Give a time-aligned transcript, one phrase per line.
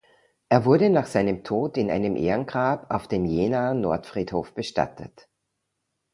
[0.49, 5.29] Er wurde nach seinem Tod in einem Ehrengrab auf dem Jenaer Nordfriedhof bestattet.